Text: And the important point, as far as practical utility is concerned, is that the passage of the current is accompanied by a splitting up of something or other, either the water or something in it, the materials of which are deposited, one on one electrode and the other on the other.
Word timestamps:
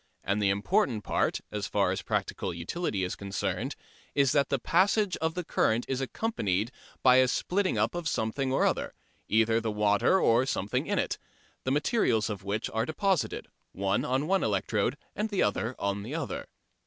And 0.23 0.41
the 0.41 0.49
important 0.49 1.03
point, 1.03 1.41
as 1.51 1.67
far 1.67 1.91
as 1.91 2.01
practical 2.01 2.55
utility 2.55 3.03
is 3.03 3.15
concerned, 3.15 3.75
is 4.15 4.31
that 4.31 4.49
the 4.49 4.57
passage 4.57 5.15
of 5.17 5.35
the 5.35 5.43
current 5.43 5.85
is 5.87 6.01
accompanied 6.01 6.71
by 7.03 7.17
a 7.17 7.27
splitting 7.27 7.77
up 7.77 7.93
of 7.93 8.07
something 8.07 8.51
or 8.51 8.65
other, 8.65 8.95
either 9.29 9.61
the 9.61 9.69
water 9.69 10.19
or 10.19 10.47
something 10.47 10.87
in 10.87 10.97
it, 10.97 11.19
the 11.65 11.71
materials 11.71 12.31
of 12.31 12.43
which 12.43 12.67
are 12.71 12.83
deposited, 12.87 13.47
one 13.73 14.03
on 14.03 14.25
one 14.25 14.41
electrode 14.41 14.97
and 15.15 15.29
the 15.29 15.43
other 15.43 15.75
on 15.77 16.01
the 16.01 16.15
other. 16.15 16.47